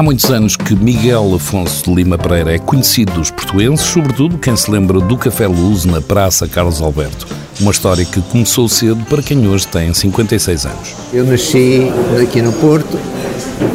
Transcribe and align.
Há 0.00 0.02
muitos 0.02 0.30
anos 0.30 0.56
que 0.56 0.74
Miguel 0.74 1.34
Afonso 1.34 1.84
de 1.84 1.94
Lima 1.94 2.16
Pereira 2.16 2.54
é 2.54 2.58
conhecido 2.58 3.12
dos 3.12 3.30
portuenses, 3.30 3.84
sobretudo 3.84 4.38
quem 4.38 4.56
se 4.56 4.70
lembra 4.70 4.98
do 4.98 5.14
Café 5.14 5.46
Luz 5.46 5.84
na 5.84 6.00
Praça 6.00 6.48
Carlos 6.48 6.80
Alberto. 6.80 7.26
Uma 7.60 7.70
história 7.70 8.02
que 8.06 8.18
começou 8.22 8.66
cedo 8.66 9.04
para 9.10 9.20
quem 9.20 9.46
hoje 9.46 9.66
tem 9.66 9.92
56 9.92 10.64
anos. 10.64 10.94
Eu 11.12 11.26
nasci 11.26 11.92
aqui 12.18 12.40
no 12.40 12.50
Porto, 12.50 12.98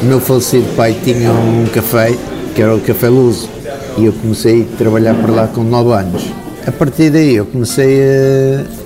o 0.02 0.06
meu 0.06 0.20
falecido 0.20 0.66
pai 0.76 0.98
tinha 1.04 1.32
um 1.32 1.68
café, 1.72 2.18
que 2.56 2.62
era 2.64 2.76
o 2.76 2.82
Café 2.82 3.08
Luz, 3.08 3.48
e 3.96 4.06
eu 4.06 4.14
comecei 4.14 4.64
a 4.64 4.78
trabalhar 4.78 5.14
por 5.14 5.30
lá 5.30 5.46
com 5.46 5.64
9 5.64 5.92
anos. 5.94 6.24
A 6.66 6.72
partir 6.72 7.12
daí 7.12 7.36
eu 7.36 7.46
comecei 7.46 8.02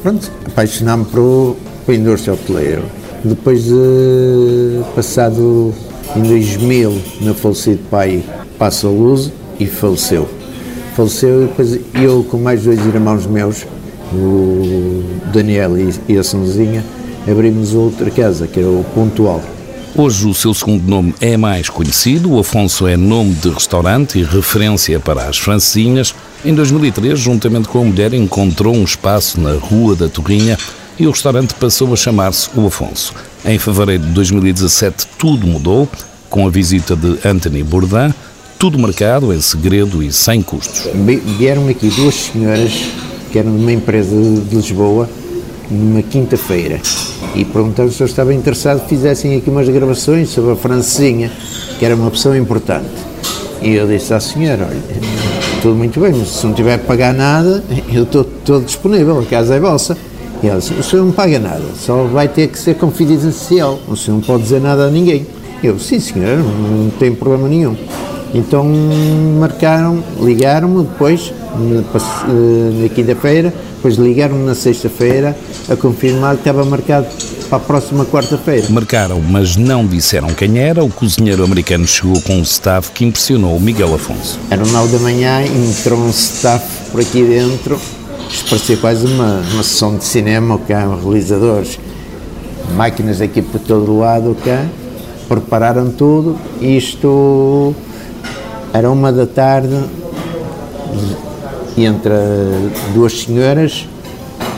a 0.03 0.09
apaixonar-me 0.45 1.05
por, 1.05 1.55
por 1.85 1.93
a 1.93 1.95
indústria 1.95 2.33
hoteleira. 2.33 2.83
Depois 3.23 3.63
de 3.63 4.81
passado 4.93 5.73
em 6.15 6.21
2000, 6.21 7.01
meu 7.21 7.35
falecido 7.35 7.79
pai 7.89 8.23
passa 8.57 8.87
a 8.87 8.89
luz 8.89 9.31
e 9.59 9.65
faleceu. 9.65 10.27
Faleceu 10.95 11.43
e 11.43 11.47
depois 11.47 11.79
eu 11.93 12.23
com 12.23 12.37
mais 12.37 12.63
dois 12.63 12.79
irmãos 12.85 13.25
meus, 13.25 13.65
o 14.13 15.03
Daniel 15.31 15.73
e 16.07 16.17
a 16.17 16.23
Sonzinha, 16.23 16.83
abrimos 17.29 17.73
outra 17.73 18.09
casa, 18.09 18.47
que 18.47 18.59
era 18.59 18.69
o 18.69 18.83
Pontual. 18.95 19.41
Hoje 19.95 20.27
o 20.27 20.33
seu 20.33 20.53
segundo 20.53 20.87
nome 20.87 21.13
é 21.19 21.35
mais 21.35 21.69
conhecido, 21.69 22.31
o 22.31 22.39
Afonso 22.39 22.87
é 22.87 22.95
nome 22.95 23.33
de 23.33 23.49
restaurante 23.49 24.19
e 24.19 24.23
referência 24.23 24.99
para 24.99 25.27
as 25.27 25.37
francesinhas. 25.37 26.13
Em 26.45 26.53
2003, 26.53 27.19
juntamente 27.19 27.67
com 27.67 27.81
a 27.81 27.85
mulher, 27.85 28.13
encontrou 28.13 28.75
um 28.75 28.83
espaço 28.83 29.39
na 29.39 29.53
Rua 29.53 29.95
da 29.95 30.07
Torrinha 30.07 30.57
e 30.97 31.07
o 31.07 31.11
restaurante 31.11 31.53
passou 31.55 31.91
a 31.93 31.95
chamar-se 31.95 32.49
O 32.55 32.67
Afonso. 32.67 33.13
Em 33.45 33.57
fevereiro 33.57 34.03
de 34.03 34.11
2017 34.11 35.07
tudo 35.17 35.47
mudou, 35.47 35.87
com 36.29 36.45
a 36.45 36.49
visita 36.49 36.95
de 36.95 37.17
Anthony 37.25 37.63
Bourdain, 37.63 38.13
tudo 38.59 38.77
marcado 38.77 39.33
em 39.33 39.39
segredo 39.39 40.03
e 40.03 40.11
sem 40.11 40.41
custos. 40.41 40.89
Vieram 41.37 41.67
aqui 41.69 41.89
duas 41.89 42.15
senhoras 42.15 42.89
que 43.31 43.39
eram 43.39 43.55
de 43.55 43.61
uma 43.61 43.71
empresa 43.71 44.15
de 44.15 44.55
Lisboa, 44.55 45.09
numa 45.71 46.01
quinta-feira, 46.01 46.81
e 47.33 47.45
perguntaram 47.45 47.89
se 47.91 48.01
eu 48.01 48.07
estava 48.07 48.33
interessado 48.33 48.81
que 48.81 48.89
fizessem 48.89 49.37
aqui 49.37 49.49
umas 49.49 49.69
gravações 49.69 50.29
sobre 50.29 50.51
a 50.51 50.55
Francesinha, 50.55 51.31
que 51.77 51.85
era 51.85 51.95
uma 51.95 52.11
pessoa 52.11 52.37
importante. 52.37 52.89
E 53.61 53.75
eu 53.75 53.87
disse 53.87 54.13
à 54.13 54.19
senhora, 54.19 54.67
olha, 54.69 54.81
tudo 55.61 55.75
muito 55.75 55.99
bem, 55.99 56.11
mas 56.13 56.27
se 56.29 56.45
não 56.45 56.53
tiver 56.53 56.79
que 56.79 56.85
pagar 56.85 57.13
nada, 57.13 57.63
eu 57.93 58.03
estou 58.03 58.23
todo 58.23 58.65
disponível, 58.65 59.19
a 59.19 59.25
casa 59.25 59.55
é 59.55 59.59
vossa. 59.59 59.97
E 60.41 60.49
disse, 60.49 60.73
o 60.73 60.83
senhor 60.83 61.05
não 61.05 61.11
paga 61.11 61.37
nada, 61.37 61.63
só 61.77 62.03
vai 62.05 62.27
ter 62.27 62.47
que 62.47 62.57
ser 62.57 62.75
confidencial, 62.75 63.79
o 63.87 63.95
senhor 63.95 64.17
não 64.17 64.23
pode 64.23 64.43
dizer 64.43 64.61
nada 64.61 64.85
a 64.85 64.89
ninguém. 64.89 65.27
Eu, 65.61 65.77
sim 65.77 65.99
senhor, 65.99 66.37
não 66.37 66.89
tem 66.91 67.13
problema 67.13 67.49
nenhum. 67.49 67.75
Então 68.33 68.65
marcaram, 69.39 70.01
ligaram-me 70.21 70.83
depois, 70.83 71.33
na, 71.57 71.81
na 72.81 72.89
quinta-feira, 72.89 73.53
depois 73.75 73.95
ligaram-me 73.95 74.45
na 74.45 74.55
sexta-feira 74.55 75.35
a 75.69 75.75
confirmar 75.75 76.35
que 76.35 76.41
estava 76.41 76.63
marcado 76.63 77.07
para 77.49 77.57
a 77.57 77.61
próxima 77.61 78.05
quarta-feira. 78.05 78.67
Marcaram, 78.69 79.19
mas 79.19 79.57
não 79.57 79.85
disseram 79.85 80.29
quem 80.29 80.59
era. 80.59 80.83
O 80.83 80.89
cozinheiro 80.89 81.43
americano 81.43 81.87
chegou 81.87 82.21
com 82.21 82.35
um 82.35 82.43
staff 82.43 82.91
que 82.91 83.03
impressionou 83.03 83.57
o 83.57 83.59
Miguel 83.59 83.93
Afonso. 83.95 84.39
Era 84.49 84.63
nove 84.65 84.95
da 84.95 84.99
manhã 84.99 85.41
e 85.41 85.69
entrou 85.69 85.99
um 85.99 86.09
staff 86.09 86.63
por 86.91 87.01
aqui 87.01 87.23
dentro 87.23 87.79
isto 88.29 88.49
parecia 88.49 88.77
quase 88.77 89.05
uma, 89.07 89.41
uma 89.53 89.63
sessão 89.63 89.97
de 89.97 90.05
cinema, 90.05 90.57
cá, 90.59 90.87
realizadores, 91.01 91.79
máquinas 92.75 93.19
aqui 93.21 93.41
por 93.41 93.59
todo 93.59 93.97
lado, 93.97 94.37
cá, 94.45 94.65
prepararam 95.27 95.91
tudo. 95.91 96.37
Isto 96.61 97.73
era 98.71 98.89
uma 98.89 99.11
da 99.11 99.25
tarde, 99.25 99.75
entre 101.75 102.13
duas 102.93 103.21
senhoras, 103.21 103.87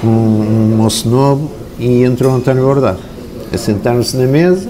um, 0.04 0.10
um 0.10 0.76
moço 0.78 1.08
novo 1.08 1.52
e 1.80 2.04
entrou 2.04 2.34
António 2.34 2.64
Bordado. 2.64 3.00
Assentaram-se 3.54 4.18
na 4.18 4.26
mesa, 4.26 4.70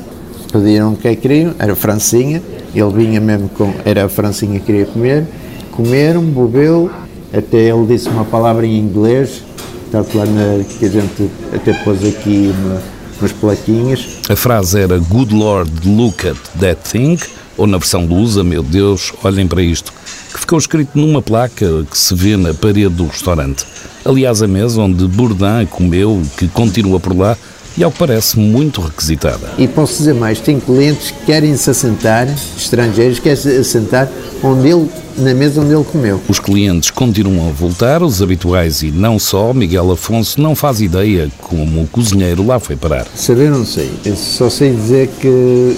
pediram 0.51 0.93
o 0.93 0.97
que 0.97 1.07
é 1.07 1.15
que 1.15 1.21
queriam, 1.21 1.53
era 1.57 1.75
francinha, 1.75 2.41
ele 2.73 2.91
vinha 2.93 3.19
mesmo 3.19 3.49
com, 3.49 3.73
era 3.83 4.05
a 4.05 4.09
francinha 4.09 4.59
que 4.59 4.65
queria 4.65 4.85
comer, 4.85 5.25
comeram, 5.71 6.21
bebeu, 6.23 6.89
até 7.33 7.69
ele 7.69 7.85
disse 7.87 8.09
uma 8.09 8.25
palavra 8.25 8.65
em 8.65 8.77
inglês, 8.77 9.43
está 9.85 9.99
lá 10.13 10.25
na, 10.25 10.63
que 10.63 10.85
a 10.85 10.89
gente 10.89 11.29
até 11.53 11.73
pôs 11.83 12.03
aqui 12.05 12.53
uma, 12.59 12.81
umas 13.19 13.31
plaquinhas. 13.31 14.19
A 14.29 14.35
frase 14.35 14.79
era 14.79 14.97
Good 14.97 15.33
Lord, 15.33 15.71
look 15.85 16.27
at 16.27 16.37
that 16.59 16.89
thing, 16.89 17.17
ou 17.57 17.67
na 17.67 17.77
versão 17.77 18.05
lusa, 18.05 18.43
meu 18.43 18.63
Deus, 18.63 19.13
olhem 19.23 19.47
para 19.47 19.61
isto, 19.61 19.93
que 20.33 20.39
ficou 20.39 20.57
escrito 20.57 20.97
numa 20.97 21.21
placa 21.21 21.85
que 21.89 21.97
se 21.97 22.13
vê 22.15 22.35
na 22.35 22.53
parede 22.53 22.89
do 22.89 23.07
restaurante. 23.07 23.65
Aliás, 24.03 24.41
a 24.41 24.47
mesa 24.47 24.81
onde 24.81 25.05
Bourdain 25.07 25.65
comeu, 25.67 26.21
que 26.37 26.47
continua 26.47 26.99
por 26.99 27.15
lá, 27.15 27.37
e 27.77 27.83
ao 27.83 27.91
que 27.91 27.99
parece 27.99 28.37
muito 28.37 28.81
requisitada. 28.81 29.51
E 29.57 29.67
posso 29.67 29.97
dizer 29.97 30.13
mais, 30.13 30.39
tem 30.39 30.59
clientes 30.59 31.11
que 31.11 31.25
querem 31.25 31.55
se 31.55 31.69
assentar, 31.69 32.27
estrangeiros 32.57 33.19
querem 33.19 33.37
se 33.37 33.57
assentar 33.57 34.09
onde 34.43 34.69
ele, 34.69 34.89
na 35.17 35.33
mesa 35.33 35.61
onde 35.61 35.73
ele 35.73 35.83
comeu. 35.83 36.19
Os 36.27 36.39
clientes 36.39 36.89
continuam 36.91 37.49
a 37.49 37.51
voltar, 37.51 38.01
os 38.03 38.21
habituais 38.21 38.81
e 38.81 38.91
não 38.91 39.17
só. 39.17 39.53
Miguel 39.53 39.91
Afonso 39.91 40.41
não 40.41 40.55
faz 40.55 40.81
ideia 40.81 41.29
como 41.39 41.83
o 41.83 41.87
cozinheiro 41.87 42.45
lá 42.45 42.59
foi 42.59 42.75
parar. 42.75 43.05
Saber 43.15 43.49
não 43.49 43.65
sei, 43.65 43.89
eu 44.05 44.15
só 44.15 44.49
sei 44.49 44.73
dizer 44.73 45.09
que 45.19 45.77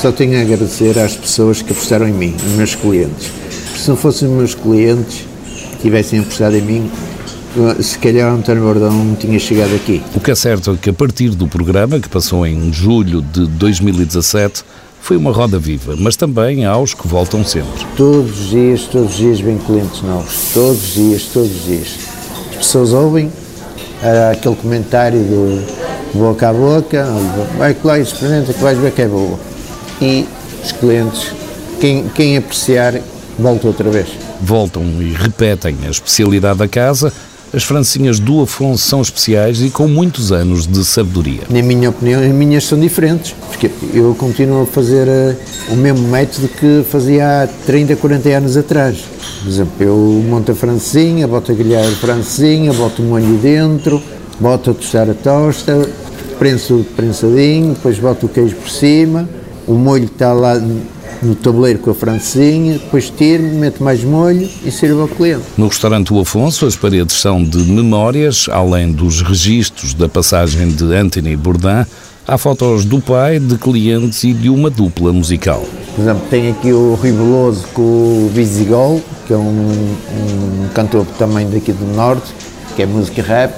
só 0.00 0.10
tenho 0.10 0.38
a 0.38 0.42
agradecer 0.42 0.98
às 0.98 1.14
pessoas 1.14 1.62
que 1.62 1.72
apostaram 1.72 2.08
em 2.08 2.12
mim, 2.12 2.34
os 2.44 2.52
meus 2.52 2.74
clientes. 2.74 3.30
Se 3.76 3.88
não 3.88 3.96
fossem 3.96 4.28
os 4.28 4.34
meus 4.34 4.54
clientes 4.54 5.26
que 5.72 5.76
tivessem 5.82 6.20
apostado 6.20 6.56
em 6.56 6.62
mim, 6.62 6.90
se 7.80 7.98
calhar 7.98 8.32
António 8.32 8.62
Bordão 8.62 8.92
não 8.92 9.14
tinha 9.14 9.38
chegado 9.38 9.74
aqui. 9.74 10.02
O 10.14 10.20
que 10.20 10.30
é 10.30 10.34
certo 10.34 10.72
é 10.72 10.76
que 10.76 10.90
a 10.90 10.92
partir 10.92 11.30
do 11.30 11.46
programa, 11.46 12.00
que 12.00 12.08
passou 12.08 12.46
em 12.46 12.72
julho 12.72 13.20
de 13.20 13.46
2017, 13.46 14.64
foi 15.00 15.16
uma 15.16 15.32
roda 15.32 15.58
viva, 15.58 15.94
mas 15.98 16.14
também 16.16 16.64
aos 16.64 16.94
que 16.94 17.06
voltam 17.06 17.44
sempre. 17.44 17.84
Todos 17.96 18.40
os 18.40 18.50
dias, 18.50 18.82
todos 18.82 19.10
os 19.10 19.16
dias 19.16 19.40
vêm 19.40 19.58
clientes 19.58 20.00
novos, 20.02 20.52
todos 20.54 20.82
os 20.82 20.94
dias, 20.94 21.22
todos 21.24 21.50
os 21.50 21.64
dias. 21.64 21.88
As 22.50 22.56
pessoas 22.58 22.92
ouvem 22.92 23.30
aquele 24.30 24.56
comentário 24.56 25.18
do 25.18 25.92
boca 26.14 26.48
a 26.48 26.52
boca, 26.52 27.06
vai 27.56 27.76
lá 27.82 27.98
e 27.98 28.02
experimenta 28.02 28.52
que 28.52 28.62
vais 28.62 28.78
ver 28.78 28.92
que 28.92 29.02
é 29.02 29.08
boa. 29.08 29.38
E 30.00 30.26
os 30.62 30.72
clientes, 30.72 31.32
quem, 31.80 32.08
quem 32.14 32.36
apreciar, 32.36 32.94
volta 33.38 33.66
outra 33.66 33.90
vez. 33.90 34.08
Voltam 34.40 34.84
e 35.00 35.12
repetem 35.12 35.76
a 35.86 35.90
especialidade 35.90 36.58
da 36.58 36.68
casa, 36.68 37.12
as 37.52 37.64
francinhas 37.64 38.18
do 38.18 38.40
Afonso 38.40 38.82
são 38.82 39.02
especiais 39.02 39.60
e 39.60 39.68
com 39.68 39.86
muitos 39.86 40.32
anos 40.32 40.66
de 40.66 40.82
sabedoria. 40.84 41.42
Na 41.50 41.62
minha 41.62 41.90
opinião, 41.90 42.22
as 42.22 42.32
minhas 42.32 42.64
são 42.64 42.80
diferentes, 42.80 43.34
porque 43.48 43.70
eu 43.92 44.14
continuo 44.14 44.62
a 44.62 44.66
fazer 44.66 45.06
uh, 45.06 45.72
o 45.72 45.76
mesmo 45.76 46.08
método 46.08 46.48
que 46.48 46.82
fazia 46.88 47.42
há 47.42 47.46
30, 47.46 47.96
40 47.96 48.28
anos 48.30 48.56
atrás. 48.56 49.04
Por 49.42 49.48
exemplo, 49.48 49.74
eu 49.80 50.24
monto 50.26 50.52
a 50.52 50.54
francesinha, 50.54 51.28
boto 51.28 51.52
a 51.52 51.54
grelhar 51.54 51.84
a 51.84 51.96
francesinha, 51.96 52.72
boto 52.72 53.02
o 53.02 53.04
molho 53.04 53.36
dentro, 53.38 54.02
boto 54.40 54.70
a 54.70 54.74
tostar 54.74 55.10
a 55.10 55.14
tosta, 55.14 55.86
prenso 56.38 56.86
prensadinho, 56.96 57.74
depois 57.74 57.98
boto 57.98 58.26
o 58.26 58.28
queijo 58.28 58.56
por 58.56 58.70
cima, 58.70 59.28
o 59.66 59.74
molho 59.74 60.04
está 60.04 60.32
lá 60.32 60.54
no 61.22 61.34
tabuleiro 61.34 61.78
com 61.78 61.90
a 61.90 61.94
francesinha, 61.94 62.74
depois 62.74 63.08
tiro, 63.08 63.42
meto 63.44 63.82
mais 63.82 64.02
molho 64.02 64.48
e 64.64 64.70
sirvo 64.70 65.02
ao 65.02 65.08
cliente. 65.08 65.44
No 65.56 65.68
restaurante 65.68 66.12
O 66.12 66.20
Afonso, 66.20 66.66
as 66.66 66.76
paredes 66.76 67.16
são 67.16 67.42
de 67.42 67.58
memórias, 67.58 68.48
além 68.50 68.92
dos 68.92 69.22
registros 69.22 69.94
da 69.94 70.08
passagem 70.08 70.68
de 70.68 70.84
Anthony 70.94 71.36
Bourdain, 71.36 71.86
há 72.26 72.36
fotos 72.36 72.84
do 72.84 73.00
pai, 73.00 73.38
de 73.38 73.56
clientes 73.56 74.24
e 74.24 74.32
de 74.32 74.48
uma 74.48 74.68
dupla 74.68 75.12
musical. 75.12 75.64
Por 75.94 76.02
exemplo, 76.02 76.22
tem 76.28 76.50
aqui 76.50 76.72
o 76.72 76.94
Ribeloso 76.94 77.66
com 77.74 77.82
o 77.82 78.30
Visigol, 78.32 79.00
que 79.26 79.32
é 79.32 79.36
um, 79.36 79.70
um 79.70 80.68
cantor 80.74 81.06
também 81.18 81.48
daqui 81.48 81.72
do 81.72 81.84
Norte, 81.94 82.32
que 82.74 82.82
é 82.82 82.86
música 82.86 83.22
rap. 83.22 83.54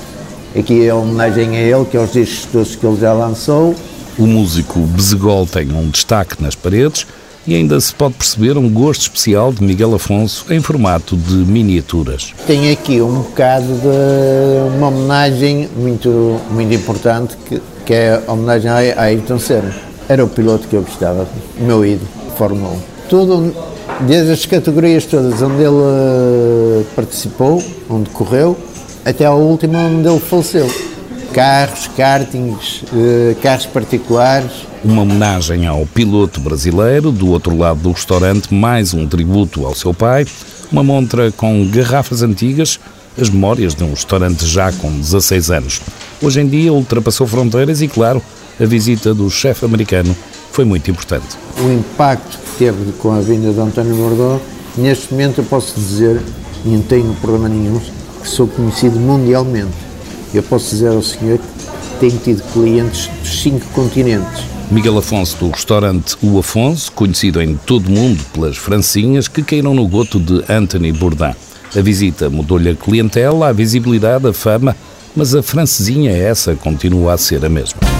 Aqui 0.56 0.86
é 0.86 0.90
a 0.90 0.96
homenagem 0.96 1.56
a 1.56 1.60
ele, 1.60 1.84
que 1.84 1.96
é 1.96 2.00
os 2.00 2.12
discos 2.12 2.46
todos 2.52 2.76
que 2.76 2.86
ele 2.86 3.00
já 3.00 3.12
lançou. 3.12 3.74
O 4.16 4.26
músico 4.26 4.78
Bezegol 4.80 5.46
tem 5.46 5.72
um 5.72 5.88
destaque 5.88 6.40
nas 6.40 6.54
paredes, 6.54 7.06
e 7.46 7.54
ainda 7.54 7.78
se 7.80 7.94
pode 7.94 8.14
perceber 8.14 8.56
um 8.56 8.68
gosto 8.68 9.02
especial 9.02 9.52
de 9.52 9.62
Miguel 9.62 9.94
Afonso 9.94 10.46
em 10.50 10.60
formato 10.60 11.16
de 11.16 11.34
miniaturas. 11.34 12.32
Tem 12.46 12.70
aqui 12.70 13.00
um 13.00 13.20
bocado 13.20 13.66
de 13.66 14.76
uma 14.76 14.88
homenagem 14.88 15.68
muito, 15.76 16.40
muito 16.50 16.74
importante, 16.74 17.36
que, 17.46 17.60
que 17.84 17.94
é 17.94 18.22
a 18.26 18.32
homenagem 18.32 18.70
a 18.70 19.02
Ayrton 19.02 19.38
Senna. 19.38 19.74
Era 20.08 20.24
o 20.24 20.28
piloto 20.28 20.68
que 20.68 20.76
eu 20.76 20.82
gostava, 20.82 21.26
o 21.58 21.64
meu 21.64 21.84
ídolo, 21.84 22.08
Fórmula 22.36 22.72
1. 22.72 22.78
Tudo, 23.08 23.54
desde 24.00 24.32
as 24.32 24.46
categorias 24.46 25.04
todas 25.06 25.40
onde 25.40 25.62
ele 25.62 26.82
eh, 26.82 26.84
participou, 26.94 27.62
onde 27.88 28.10
correu, 28.10 28.56
até 29.04 29.26
a 29.26 29.32
última 29.32 29.78
onde 29.78 30.08
ele 30.08 30.20
faleceu. 30.20 30.93
Carros, 31.34 31.90
kartings, 31.96 32.82
uh, 32.92 33.34
carros 33.42 33.66
particulares. 33.66 34.52
Uma 34.84 35.02
homenagem 35.02 35.66
ao 35.66 35.84
piloto 35.84 36.40
brasileiro, 36.40 37.10
do 37.10 37.28
outro 37.28 37.56
lado 37.56 37.80
do 37.80 37.90
restaurante, 37.90 38.54
mais 38.54 38.94
um 38.94 39.06
tributo 39.06 39.66
ao 39.66 39.74
seu 39.74 39.92
pai, 39.92 40.24
uma 40.70 40.84
montra 40.84 41.32
com 41.32 41.68
garrafas 41.68 42.22
antigas, 42.22 42.78
as 43.20 43.28
memórias 43.28 43.74
de 43.74 43.82
um 43.82 43.90
restaurante 43.90 44.46
já 44.46 44.70
com 44.72 44.90
16 44.92 45.50
anos. 45.50 45.80
Hoje 46.22 46.40
em 46.40 46.46
dia 46.46 46.72
ultrapassou 46.72 47.26
fronteiras 47.26 47.82
e, 47.82 47.88
claro, 47.88 48.22
a 48.60 48.64
visita 48.64 49.12
do 49.12 49.28
chefe 49.28 49.64
americano 49.64 50.14
foi 50.52 50.64
muito 50.64 50.88
importante. 50.88 51.36
O 51.58 51.72
impacto 51.72 52.38
que 52.38 52.58
teve 52.58 52.92
com 52.92 53.10
a 53.10 53.20
vinda 53.20 53.52
de 53.52 53.58
António 53.58 53.96
Bordeaux, 53.96 54.40
neste 54.76 55.12
momento 55.12 55.40
eu 55.40 55.44
posso 55.44 55.74
dizer, 55.74 56.22
e 56.64 56.68
não 56.68 56.82
tenho 56.82 57.12
problema 57.14 57.48
nenhum, 57.48 57.80
que 58.22 58.28
sou 58.28 58.46
conhecido 58.46 59.00
mundialmente. 59.00 59.93
Eu 60.34 60.42
posso 60.42 60.70
dizer 60.70 60.88
ao 60.88 61.00
senhor 61.00 61.38
que 61.38 62.00
tenho 62.00 62.18
tido 62.18 62.42
clientes 62.52 63.08
dos 63.20 63.40
cinco 63.40 63.64
continentes. 63.72 64.42
Miguel 64.68 64.98
Afonso 64.98 65.36
do 65.38 65.50
restaurante 65.50 66.16
O 66.20 66.38
Afonso, 66.38 66.90
conhecido 66.90 67.40
em 67.40 67.54
todo 67.54 67.86
o 67.86 67.90
mundo 67.90 68.20
pelas 68.32 68.56
francinhas 68.56 69.28
que 69.28 69.44
caíram 69.44 69.74
no 69.74 69.86
goto 69.86 70.18
de 70.18 70.42
Anthony 70.50 70.90
Bourdain. 70.90 71.34
A 71.76 71.80
visita 71.80 72.28
mudou-lhe 72.28 72.70
a 72.70 72.74
clientela, 72.74 73.48
a 73.48 73.52
visibilidade, 73.52 74.26
a 74.26 74.32
fama, 74.32 74.76
mas 75.14 75.36
a 75.36 75.42
francesinha 75.42 76.10
essa 76.10 76.56
continua 76.56 77.12
a 77.12 77.18
ser 77.18 77.44
a 77.44 77.48
mesma. 77.48 77.93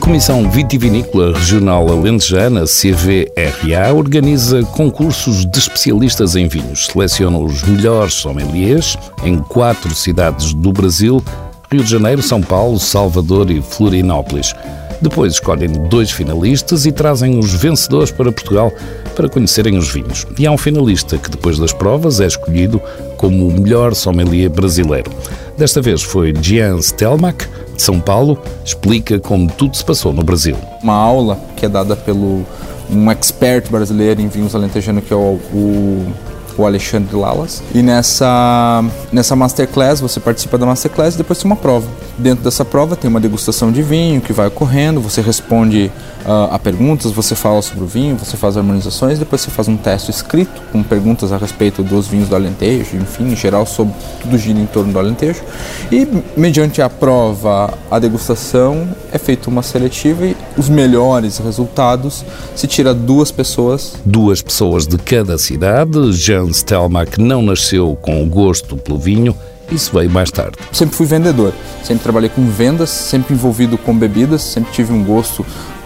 A 0.00 0.02
Comissão 0.02 0.50
Vitivinícola 0.50 1.36
Regional 1.36 1.86
Alentejana, 1.86 2.64
CVRA, 2.64 3.92
organiza 3.94 4.62
concursos 4.62 5.44
de 5.44 5.58
especialistas 5.58 6.36
em 6.36 6.48
vinhos. 6.48 6.86
Seleciona 6.86 7.36
os 7.36 7.62
melhores 7.64 8.14
sommeliers 8.14 8.96
em 9.22 9.36
quatro 9.36 9.94
cidades 9.94 10.54
do 10.54 10.72
Brasil: 10.72 11.22
Rio 11.70 11.84
de 11.84 11.90
Janeiro, 11.90 12.22
São 12.22 12.40
Paulo, 12.40 12.78
Salvador 12.78 13.50
e 13.50 13.60
Florianópolis. 13.60 14.54
Depois 15.00 15.34
escolhem 15.34 15.68
dois 15.88 16.10
finalistas 16.10 16.84
e 16.84 16.92
trazem 16.92 17.38
os 17.38 17.54
vencedores 17.54 18.10
para 18.10 18.30
Portugal 18.30 18.72
para 19.16 19.28
conhecerem 19.28 19.76
os 19.78 19.88
vinhos. 19.88 20.26
E 20.38 20.46
há 20.46 20.50
um 20.50 20.58
finalista 20.58 21.16
que, 21.16 21.30
depois 21.30 21.58
das 21.58 21.72
provas, 21.72 22.20
é 22.20 22.26
escolhido 22.26 22.80
como 23.16 23.48
o 23.48 23.52
melhor 23.52 23.94
sommelier 23.94 24.50
brasileiro. 24.50 25.10
Desta 25.56 25.80
vez 25.80 26.02
foi 26.02 26.34
Jean 26.40 26.80
Stelmach, 26.80 27.48
de 27.74 27.82
São 27.82 28.00
Paulo, 28.00 28.38
explica 28.64 29.18
como 29.18 29.50
tudo 29.50 29.76
se 29.76 29.84
passou 29.84 30.12
no 30.12 30.22
Brasil. 30.22 30.56
Uma 30.82 30.94
aula 30.94 31.38
que 31.56 31.64
é 31.64 31.68
dada 31.68 31.96
pelo 31.96 32.44
um 32.90 33.10
expert 33.10 33.70
brasileiro 33.70 34.20
em 34.20 34.28
vinhos 34.28 34.54
alentejanos, 34.54 35.04
que 35.04 35.12
é 35.12 35.16
o, 35.16 35.38
o 35.52 36.12
o 36.60 36.66
Alexandre 36.66 37.16
Lalas. 37.16 37.62
E 37.74 37.82
nessa, 37.82 38.84
nessa 39.12 39.34
masterclass, 39.34 40.00
você 40.00 40.20
participa 40.20 40.58
da 40.58 40.66
masterclass 40.66 41.14
e 41.14 41.18
depois 41.18 41.38
tem 41.38 41.50
uma 41.50 41.56
prova. 41.56 41.86
Dentro 42.18 42.44
dessa 42.44 42.64
prova 42.64 42.96
tem 42.96 43.08
uma 43.08 43.20
degustação 43.20 43.72
de 43.72 43.82
vinho 43.82 44.20
que 44.20 44.32
vai 44.32 44.46
ocorrendo, 44.48 45.00
você 45.00 45.20
responde 45.20 45.90
uh, 46.24 46.54
a 46.54 46.58
perguntas, 46.58 47.12
você 47.12 47.34
fala 47.34 47.62
sobre 47.62 47.84
o 47.84 47.86
vinho, 47.86 48.16
você 48.16 48.36
faz 48.36 48.56
harmonizações, 48.56 49.18
depois 49.18 49.40
você 49.40 49.50
faz 49.50 49.68
um 49.68 49.76
teste 49.76 50.10
escrito 50.10 50.60
com 50.70 50.82
perguntas 50.82 51.32
a 51.32 51.36
respeito 51.36 51.82
dos 51.82 52.06
vinhos 52.06 52.28
do 52.28 52.34
Alentejo, 52.34 52.96
enfim, 52.96 53.32
em 53.32 53.36
geral 53.36 53.64
sobre 53.66 53.94
tudo 54.20 54.36
gira 54.36 54.58
em 54.58 54.66
torno 54.66 54.92
do 54.92 54.98
Alentejo. 54.98 55.42
E 55.90 56.06
mediante 56.36 56.82
a 56.82 56.90
prova, 56.90 57.72
a 57.90 57.98
degustação, 57.98 58.88
é 59.12 59.18
feita 59.18 59.48
uma 59.48 59.62
seletiva 59.62 60.26
e 60.26 60.36
os 60.56 60.68
melhores 60.68 61.38
resultados 61.38 62.24
se 62.54 62.66
tira 62.66 62.94
duas 62.94 63.30
pessoas. 63.30 63.94
Duas 64.04 64.42
pessoas 64.42 64.86
de 64.86 64.98
cada 64.98 65.38
cidade. 65.38 66.12
Jean 66.12 66.49
Stelmach 66.52 67.18
não 67.18 67.42
nasceu 67.42 67.96
com 68.00 68.22
o 68.22 68.26
gosto 68.26 68.76
pelo 68.76 68.98
vinho, 68.98 69.36
isso 69.70 69.92
veio 69.92 70.10
mais 70.10 70.30
tarde. 70.30 70.56
Sempre 70.72 70.96
fui 70.96 71.06
vendedor, 71.06 71.52
sempre 71.82 72.02
trabalhei 72.02 72.28
com 72.28 72.44
vendas, 72.46 72.90
sempre 72.90 73.34
envolvido 73.34 73.78
com 73.78 73.96
bebidas, 73.96 74.42
sempre 74.42 74.72
tive 74.72 74.92
um 74.92 75.04
gosto 75.04 75.44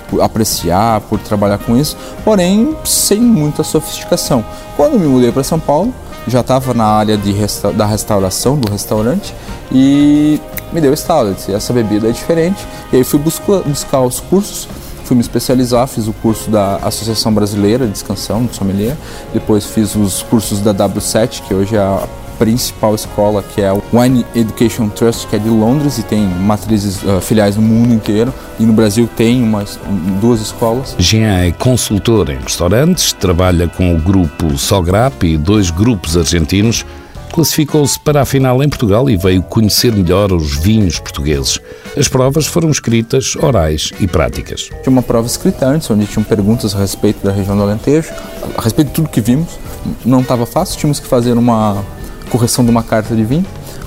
por 0.09 0.23
apreciar, 0.23 1.01
por 1.03 1.19
trabalhar 1.19 1.59
com 1.59 1.77
isso, 1.77 1.97
porém 2.25 2.77
sem 2.85 3.21
muita 3.21 3.63
sofisticação. 3.63 4.45
Quando 4.77 4.99
me 4.99 5.07
mudei 5.07 5.33
para 5.33 5.43
São 5.43 5.59
Paulo, 5.59 5.93
já 6.27 6.41
estava 6.41 6.73
na 6.73 6.87
área 6.87 7.17
de 7.17 7.33
resta 7.33 7.73
da 7.73 7.85
restauração 7.85 8.57
do 8.57 8.71
restaurante 8.71 9.35
e 9.71 10.41
me 10.73 10.81
deu 10.81 10.93
estalo, 10.95 11.37
essa 11.49 11.73
bebida 11.73 12.09
é 12.09 12.13
diferente. 12.13 12.67
E 12.93 12.97
aí 12.97 13.05
fui 13.05 13.19
buscar 13.19 14.01
os 14.01 14.21
cursos, 14.21 14.69
fui 15.05 15.17
me 15.17 15.21
especializar, 15.21 15.87
fiz 15.87 16.09
o 16.09 16.13
curso 16.13 16.51
da 16.51 16.77
Associação 16.77 17.33
Brasileira 17.33 17.87
de 17.87 17.93
Descansão, 17.93 18.47
de 18.47 18.57
Sommelier, 18.57 18.97
depois 19.33 19.65
fiz 19.67 19.95
os 19.95 20.23
cursos 20.23 20.61
da 20.61 20.75
W7, 20.75 21.43
que 21.47 21.55
hoje 21.55 21.77
é 21.77 21.81
a 21.81 22.07
principal 22.39 22.95
escola, 22.95 23.43
que 23.43 23.61
é 23.61 23.73
o 23.73 23.83
Wine 23.93 24.25
Education 24.35 24.89
Trust, 24.89 25.27
que 25.29 25.37
é 25.37 25.39
de 25.39 25.49
Londres 25.49 25.99
e 25.99 26.03
tem 26.03 26.27
matrizes 26.27 27.03
uh, 27.03 27.21
filiais 27.21 27.57
no 27.57 27.63
mundo 27.63 27.93
inteiro. 27.95 28.33
E 28.59 28.65
no 28.65 28.73
Brasil 28.73 29.09
tem 29.17 29.43
umas 29.43 29.79
duas 30.21 30.41
escolas. 30.41 30.95
Jean 30.99 31.45
é 31.45 31.53
consultor 31.53 32.31
em 32.31 32.39
restaurantes, 32.39 33.13
trabalha 33.13 33.69
com 33.69 33.95
o 33.95 33.99
grupo 33.99 34.57
Sograp 34.59 35.25
e 35.25 35.37
dois 35.37 35.71
grupos 35.71 36.17
argentinos. 36.17 36.85
Classificou-se 37.35 37.99
para 37.99 38.23
a 38.23 38.25
final 38.25 38.63
em 38.63 38.69
Portugal 38.69 39.11
e 39.11 39.17
veio 39.17 39.43
conhecer 39.43 39.93
melhor 39.93 40.31
os 40.31 40.57
vinhos 40.57 41.01
portugueses. 41.01 41.59
As 41.99 42.07
provas 42.07 42.47
foram 42.47 42.71
escritas, 42.71 43.35
orais 43.35 43.91
e 43.99 44.07
práticas. 44.07 44.71
Tinha 44.71 44.81
uma 44.87 45.03
prova 45.03 45.27
escrita 45.27 45.67
antes, 45.67 45.91
onde 45.91 46.07
tinham 46.07 46.23
perguntas 46.23 46.77
a 46.77 46.79
respeito 46.79 47.27
da 47.27 47.33
região 47.33 47.57
do 47.57 47.65
Alentejo, 47.65 48.13
a 48.57 48.63
respeito 48.63 48.87
de 48.91 48.95
tudo 48.95 49.09
que 49.09 49.21
vimos. 49.21 49.59
Não 50.05 50.21
estava 50.21 50.47
fácil, 50.47 50.79
tínhamos 50.79 51.01
que 51.01 51.09
fazer 51.09 51.33
uma 51.33 51.85
correção 52.31 52.65
de 52.65 52.71
uma 52.71 52.85
carta 52.85 53.17
de 53.17 53.25
vinho, 53.25 53.45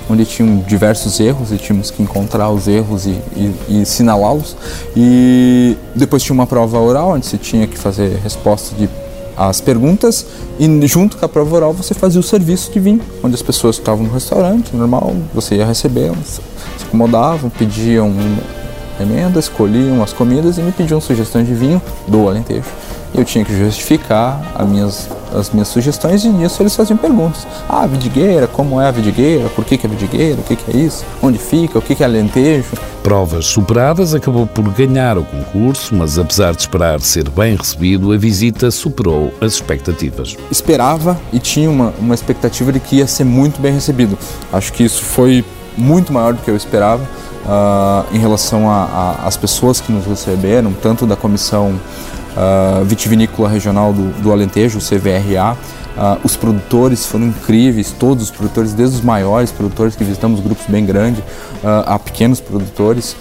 onde 0.09 0.25
tinham 0.25 0.57
diversos 0.67 1.17
erros 1.17 1.49
e 1.53 1.57
tínhamos 1.57 1.89
que 1.89 2.03
encontrar 2.03 2.49
os 2.49 2.67
erros 2.67 3.05
e, 3.05 3.11
e, 3.33 3.55
e 3.69 3.81
assinalá-los. 3.83 4.57
E 4.93 5.77
depois 5.95 6.21
tinha 6.21 6.33
uma 6.33 6.45
prova 6.45 6.77
oral, 6.79 7.11
onde 7.11 7.25
se 7.25 7.37
tinha 7.37 7.65
que 7.65 7.77
fazer 7.77 8.19
resposta 8.21 8.75
de 8.75 8.89
as 9.37 9.61
perguntas 9.61 10.25
e 10.59 10.87
junto 10.87 11.17
com 11.17 11.25
a 11.25 11.29
prova 11.29 11.55
oral 11.55 11.73
você 11.73 11.93
fazia 11.93 12.19
o 12.19 12.23
serviço 12.23 12.71
de 12.71 12.79
vinho, 12.79 13.01
onde 13.23 13.35
as 13.35 13.41
pessoas 13.41 13.77
estavam 13.77 14.05
no 14.05 14.11
restaurante, 14.11 14.75
normal, 14.75 15.15
você 15.33 15.55
ia 15.55 15.65
receber, 15.65 16.11
se 16.25 16.41
acomodavam, 16.85 17.49
pediam 17.49 18.11
emenda, 18.99 19.39
escolhiam 19.39 20.01
as 20.01 20.11
comidas 20.11 20.57
e 20.57 20.61
me 20.61 20.71
pediam 20.71 20.99
sugestões 20.99 21.47
de 21.47 21.53
vinho 21.53 21.81
do 22.07 22.27
Alentejo. 22.27 22.65
Eu 23.17 23.25
tinha 23.25 23.43
que 23.43 23.57
justificar 23.57 24.39
as 24.55 24.67
minhas 24.67 25.09
as 25.33 25.49
minhas 25.49 25.67
sugestões 25.67 26.23
e 26.23 26.29
nisso 26.29 26.61
eles 26.61 26.75
faziam 26.75 26.97
perguntas. 26.97 27.45
Ah, 27.67 27.83
a 27.83 27.87
vidigueira, 27.87 28.47
como 28.47 28.79
é 28.79 28.87
a 28.87 28.91
vidigueira? 28.91 29.49
Por 29.49 29.65
que, 29.65 29.77
que 29.77 29.85
é 29.85 29.89
vidigueira? 29.89 30.39
O 30.39 30.43
que, 30.43 30.55
que 30.55 30.77
é 30.77 30.79
isso? 30.79 31.05
Onde 31.21 31.37
fica? 31.37 31.77
O 31.77 31.81
que, 31.81 31.95
que 31.95 32.03
é 32.03 32.05
alentejo? 32.05 32.69
Provas 33.03 33.45
superadas, 33.45 34.13
acabou 34.13 34.45
por 34.45 34.63
ganhar 34.69 35.17
o 35.17 35.23
concurso, 35.23 35.95
mas 35.95 36.17
apesar 36.19 36.53
de 36.53 36.61
esperar 36.61 36.99
ser 37.01 37.29
bem 37.29 37.55
recebido, 37.55 38.11
a 38.11 38.17
visita 38.17 38.69
superou 38.71 39.33
as 39.39 39.53
expectativas. 39.53 40.35
Esperava 40.51 41.19
e 41.31 41.39
tinha 41.39 41.69
uma, 41.69 41.93
uma 41.99 42.15
expectativa 42.15 42.71
de 42.71 42.79
que 42.79 42.97
ia 42.97 43.07
ser 43.07 43.23
muito 43.23 43.61
bem 43.61 43.73
recebido. 43.73 44.17
Acho 44.51 44.73
que 44.73 44.83
isso 44.83 45.03
foi 45.03 45.43
muito 45.77 46.11
maior 46.11 46.33
do 46.33 46.41
que 46.41 46.49
eu 46.49 46.55
esperava. 46.55 47.03
Uh, 47.45 48.13
em 48.13 48.19
relação 48.19 48.65
às 49.23 49.37
pessoas 49.37 49.79
que 49.79 49.89
nos 49.89 50.05
receberam, 50.05 50.73
tanto 50.73 51.07
da 51.07 51.15
comissão 51.15 51.79
uh, 52.37 52.85
vitivinícola 52.85 53.49
regional 53.49 53.91
do, 53.91 54.11
do 54.21 54.31
Alentejo, 54.31 54.77
o 54.77 54.81
CVRA. 54.81 55.53
Uh, 55.53 55.99
ah, 55.99 56.17
os 56.23 56.35
produtores 56.35 57.07
foram 57.07 57.25
incríveis, 57.25 57.91
todos 57.91 58.25
os 58.25 58.29
produtores, 58.29 58.71
desde 58.71 58.97
os 58.97 59.01
maiores 59.01 59.51
produtores 59.51 59.95
que 59.95 60.03
visitamos 60.03 60.39
grupos 60.39 60.67
bem 60.67 60.85
grandes, 60.85 61.23
uh, 61.63 61.83
a 61.87 61.97
pequenos 61.97 62.39
produtores 62.39 63.15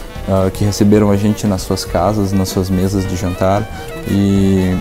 que 0.55 0.65
receberam 0.65 1.09
a 1.09 1.17
gente 1.17 1.47
nas 1.47 1.63
suas 1.63 1.85
casas, 1.85 2.33
nas 2.33 2.49
suas 2.49 2.69
mesas 2.69 3.09
de 3.09 3.15
jantar 3.15 3.63
e 4.11 4.77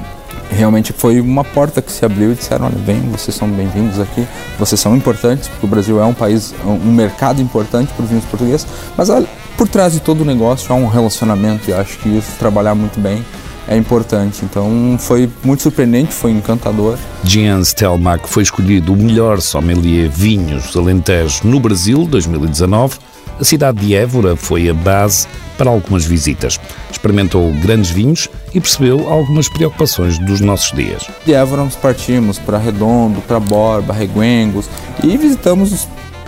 realmente 0.50 0.92
foi 0.92 1.22
uma 1.22 1.44
porta 1.44 1.84
que 1.84 1.92
se 1.92 2.04
abriu 2.04 2.32
e 2.32 2.36
disseram, 2.36 2.66
olha, 2.66 2.78
bem, 2.80 3.00
vocês 3.12 3.36
são 3.36 3.48
bem-vindos 3.48 4.00
aqui, 4.00 4.28
vocês 4.58 4.82
são 4.82 4.96
importantes, 4.96 5.48
porque 5.48 5.68
o 5.68 5.70
Brasil 5.70 6.02
é 6.02 6.06
um 6.06 6.16
país, 6.16 6.52
um 6.66 6.92
mercado 6.92 7.44
importante 7.44 7.94
para 7.94 8.04
os 8.04 8.10
vinhos 8.10 8.26
portugueses, 8.26 8.66
mas 8.98 9.10
olha, 9.12 9.28
por 9.56 9.68
trás 9.68 9.94
de 9.94 10.00
todo 10.00 10.22
o 10.22 10.26
negócio 10.26 10.74
há 10.74 10.76
um 10.76 10.88
relacionamento 10.88 11.70
e 11.70 11.74
acho 11.74 12.00
que 12.00 12.10
isso 12.10 12.32
trabalhar 12.40 12.74
muito 12.74 13.00
bem 13.00 13.24
é 13.68 13.76
importante. 13.78 14.44
Então 14.44 14.98
foi 15.00 15.30
muito 15.44 15.64
surpreendente, 15.64 16.14
foi 16.14 16.32
encantador. 16.32 16.98
Jean 17.24 17.64
Stelmach 17.64 18.28
foi 18.28 18.44
escolhido 18.44 18.94
o 18.94 18.98
melhor 18.98 19.42
sommelier 19.42 20.10
vinhos 20.10 20.76
Alentejo 20.76 21.42
no 21.44 21.60
Brasil 21.60 22.06
2019. 22.06 22.98
A 23.40 23.44
cidade 23.44 23.86
de 23.86 23.94
Évora 23.94 24.36
foi 24.38 24.70
a 24.70 24.74
base 24.74 25.28
para 25.58 25.70
algumas 25.70 26.06
visitas. 26.06 26.60
Experimentou 26.90 27.52
grandes 27.56 27.90
vinhos 27.90 28.30
e 28.54 28.62
percebeu 28.62 29.10
algumas 29.10 29.50
preocupações 29.50 30.18
dos 30.20 30.40
nossos 30.40 30.72
dias. 30.72 31.06
De 31.26 31.34
Évora 31.34 31.64
nós 31.64 31.76
partimos 31.76 32.40
para 32.40 32.58
Redondo, 32.58 33.22
para 33.22 33.40
Borba, 33.40 33.94
Reguengos 33.94 34.70
e 35.04 35.18
visitamos 35.18 35.86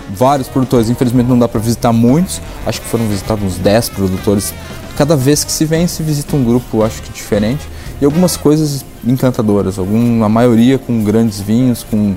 vários 0.10 0.48
produtores. 0.48 0.90
Infelizmente 0.90 1.28
não 1.28 1.40
dá 1.40 1.48
para 1.48 1.60
visitar 1.60 1.94
muitos, 1.94 2.42
acho 2.66 2.82
que 2.82 2.88
foram 2.88 3.08
visitados 3.08 3.44
uns 3.44 3.58
10 3.58 3.90
produtores 3.90 4.54
cada 4.98 5.16
vez 5.16 5.44
que 5.44 5.52
se 5.52 5.64
vem, 5.64 5.88
se 5.88 6.02
visita 6.02 6.36
um 6.36 6.44
grupo, 6.44 6.84
acho 6.84 7.04
que 7.04 7.14
diferente, 7.14 7.62
e 8.02 8.06
algumas 8.06 8.36
coisas 8.36 8.84
encantadoras, 9.06 9.78
algum, 9.78 10.24
a 10.24 10.30
maioria 10.30 10.80
com 10.80 11.04
grandes 11.04 11.40
vinhos, 11.40 11.84
com, 11.84 12.16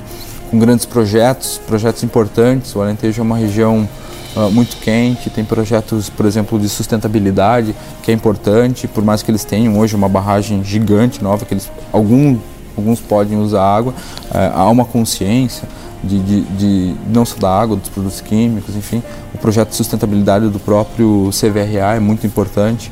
com 0.51 0.59
grandes 0.59 0.87
projetos, 0.87 1.61
projetos 1.67 2.03
importantes. 2.03 2.75
O 2.75 2.81
Alentejo 2.81 3.21
é 3.21 3.23
uma 3.23 3.37
região 3.37 3.87
uh, 4.35 4.51
muito 4.51 4.79
quente, 4.79 5.29
tem 5.29 5.45
projetos, 5.45 6.09
por 6.09 6.25
exemplo, 6.25 6.59
de 6.59 6.71
sustentabilidade, 6.71 7.75
que 8.03 8.11
é 8.11 8.15
importante, 8.15 8.89
por 8.89 9.05
mais 9.05 9.23
que 9.23 9.31
eles 9.31 9.45
tenham 9.45 9.79
hoje 9.79 9.95
uma 9.95 10.09
barragem 10.09 10.65
gigante 10.65 11.23
nova, 11.23 11.45
que 11.45 11.53
eles, 11.53 11.71
algum, 11.93 12.39
alguns 12.77 12.99
podem 12.99 13.39
usar 13.39 13.63
água, 13.63 13.93
uh, 14.31 14.37
há 14.55 14.71
uma 14.71 14.87
consciência. 14.87 15.69
De, 16.03 16.19
de, 16.19 16.41
de, 16.41 16.95
não 17.13 17.27
só 17.27 17.39
da 17.39 17.51
água, 17.51 17.77
dos 17.77 17.91
produtos 17.91 18.23
químicos, 18.23 18.75
enfim, 18.75 19.03
o 19.35 19.39
projeto 19.39 19.69
de 19.69 19.77
sustentabilidade 19.77 20.49
do 20.49 20.59
próprio 20.59 21.29
CVRA 21.31 21.97
é 21.97 22.01
muito 22.01 22.27
importante 22.27 22.91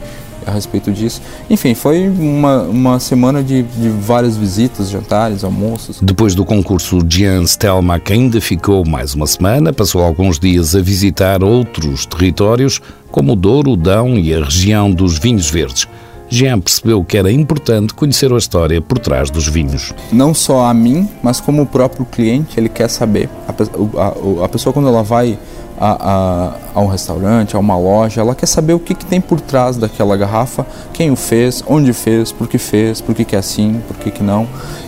a 0.48 0.52
respeito 0.52 0.90
disso. 0.90 1.20
Enfim, 1.48 1.74
foi 1.74 2.08
uma, 2.08 2.62
uma 2.62 3.00
semana 3.00 3.42
de, 3.42 3.62
de 3.62 3.88
várias 3.88 4.36
visitas, 4.36 4.90
jantares, 4.90 5.44
almoços. 5.44 5.98
Depois 6.00 6.34
do 6.34 6.44
concurso, 6.44 6.98
Jean 7.08 7.46
Stelmach 7.46 8.12
ainda 8.12 8.40
ficou 8.40 8.86
mais 8.86 9.14
uma 9.14 9.26
semana, 9.26 9.72
passou 9.72 10.02
alguns 10.02 10.38
dias 10.38 10.74
a 10.74 10.80
visitar 10.80 11.42
outros 11.42 12.06
territórios, 12.06 12.80
como 13.10 13.32
o 13.32 13.36
Douro, 13.36 13.72
o 13.72 13.76
Dão 13.76 14.18
e 14.18 14.34
a 14.34 14.44
região 14.44 14.90
dos 14.90 15.18
vinhos 15.18 15.50
verdes. 15.50 15.86
Jean 16.30 16.60
percebeu 16.60 17.02
que 17.04 17.16
era 17.16 17.30
importante 17.30 17.94
conhecer 17.94 18.32
a 18.32 18.36
história 18.36 18.80
por 18.80 18.98
trás 18.98 19.30
dos 19.30 19.48
vinhos. 19.48 19.94
Não 20.12 20.34
só 20.34 20.66
a 20.66 20.74
mim, 20.74 21.08
mas 21.22 21.40
como 21.40 21.62
o 21.62 21.66
próprio 21.66 22.04
cliente, 22.04 22.58
ele 22.58 22.68
quer 22.68 22.88
saber. 22.88 23.28
A, 23.46 23.52
a, 23.52 24.44
a 24.44 24.48
pessoa, 24.48 24.72
quando 24.72 24.88
ela 24.88 25.02
vai 25.02 25.38
a, 25.78 25.90
a, 25.90 26.54
a, 26.74 26.80
um 26.80 26.86
restaurante, 26.86 27.56
a 27.56 27.58
uma 27.58 27.78
loja, 27.78 28.20
ela 28.20 28.34
quer 28.34 28.46
saber 28.46 28.74
o 28.74 28.80
que, 28.80 28.94
que, 28.94 29.06
tem 29.06 29.20
por 29.20 29.40
trás 29.40 29.76
daquela 29.76 30.16
garrafa, 30.16 30.66
quem 30.92 31.10
o 31.10 31.16
fez, 31.16 31.62
onde 31.66 31.92
fez, 31.92 32.32
por 32.32 32.48
que 32.48 32.58
fez, 32.58 33.00
por 33.00 33.14
que, 33.14 33.24
que 33.24 33.36
é 33.36 33.38
assim, 33.38 33.80
por 33.86 33.96
que, 33.96 34.10
que 34.10 34.22
não. 34.22 34.46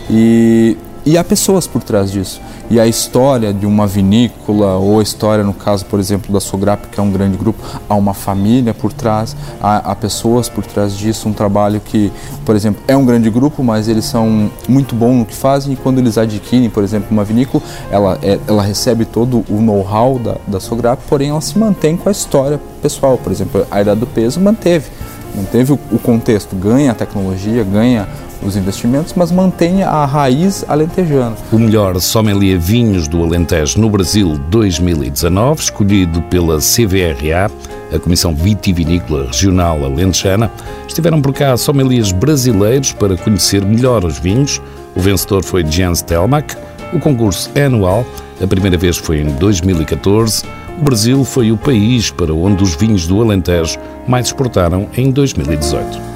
E 0.09 0.77
e 1.05 1.17
há 1.17 1.23
pessoas 1.23 1.67
por 1.67 1.83
trás 1.83 2.11
disso. 2.11 2.41
E 2.69 2.79
a 2.79 2.87
história 2.87 3.53
de 3.53 3.65
uma 3.65 3.85
vinícola, 3.85 4.77
ou 4.77 4.99
a 4.99 5.03
história, 5.03 5.43
no 5.43 5.53
caso, 5.53 5.85
por 5.85 5.99
exemplo, 5.99 6.31
da 6.31 6.39
Sograp, 6.39 6.85
que 6.87 6.99
é 6.99 7.03
um 7.03 7.11
grande 7.11 7.35
grupo, 7.35 7.61
há 7.89 7.95
uma 7.95 8.13
família 8.13 8.73
por 8.73 8.93
trás, 8.93 9.35
há, 9.61 9.91
há, 9.91 9.95
pessoas 9.95 10.47
por 10.47 10.65
trás 10.65 10.95
disso, 10.95 11.27
um 11.27 11.33
trabalho 11.33 11.81
que, 11.81 12.11
por 12.45 12.55
exemplo, 12.55 12.81
é 12.87 12.95
um 12.95 13.05
grande 13.05 13.29
grupo, 13.29 13.61
mas 13.61 13.87
eles 13.87 14.05
são 14.05 14.49
muito 14.69 14.95
bons 14.95 15.15
no 15.17 15.25
que 15.25 15.35
fazem, 15.35 15.73
e 15.73 15.75
quando 15.75 15.99
eles 15.99 16.17
adquirem, 16.17 16.69
por 16.69 16.83
exemplo, 16.83 17.09
uma 17.11 17.25
vinícola, 17.25 17.61
ela, 17.91 18.17
é, 18.21 18.39
ela 18.47 18.63
recebe 18.63 19.03
todo 19.03 19.43
o 19.49 19.61
know-how 19.61 20.17
da, 20.17 20.37
da 20.47 20.59
Sograp, 20.59 20.99
porém 21.09 21.29
ela 21.29 21.41
se 21.41 21.57
mantém 21.59 21.97
com 21.97 22.07
a 22.07 22.11
história 22.11 22.59
pessoal. 22.81 23.17
Por 23.17 23.31
exemplo, 23.31 23.65
a 23.69 23.81
Idade 23.81 23.99
do 23.99 24.07
Peso 24.07 24.39
manteve, 24.39 24.89
manteve 25.35 25.73
o, 25.73 25.99
contexto, 25.99 26.55
ganha 26.55 26.91
a 26.91 26.95
tecnologia, 26.95 27.63
ganha 27.63 28.07
os 28.41 28.55
investimentos, 28.55 29.13
mas 29.15 29.31
mantenha 29.31 29.87
a 29.87 30.05
raiz 30.05 30.65
alentejana. 30.67 31.35
O 31.51 31.59
melhor 31.59 31.99
sommelier 31.99 32.57
vinhos 32.57 33.07
do 33.07 33.23
Alentejo 33.23 33.79
no 33.79 33.89
Brasil 33.89 34.37
2019, 34.49 35.61
escolhido 35.61 36.21
pela 36.23 36.57
CVRA, 36.57 37.51
a 37.93 37.99
Comissão 37.99 38.33
Vitivinícola 38.33 39.27
Regional 39.27 39.83
Alentejana, 39.83 40.51
estiveram 40.87 41.21
por 41.21 41.33
cá 41.33 41.55
sommeliers 41.55 42.11
brasileiros 42.11 42.91
para 42.93 43.15
conhecer 43.17 43.63
melhor 43.63 44.03
os 44.03 44.17
vinhos. 44.17 44.61
O 44.95 44.99
vencedor 44.99 45.43
foi 45.43 45.65
Jens 45.65 46.01
Telmack. 46.01 46.55
O 46.93 46.99
concurso 46.99 47.49
é 47.53 47.65
anual, 47.65 48.05
a 48.41 48.47
primeira 48.47 48.77
vez 48.77 48.97
foi 48.97 49.21
em 49.21 49.29
2014. 49.35 50.43
O 50.79 50.83
Brasil 50.83 51.23
foi 51.23 51.51
o 51.51 51.57
país 51.57 52.09
para 52.11 52.33
onde 52.33 52.63
os 52.63 52.75
vinhos 52.75 53.05
do 53.07 53.21
Alentejo 53.21 53.77
mais 54.07 54.27
exportaram 54.27 54.87
em 54.97 55.11
2018. 55.11 56.10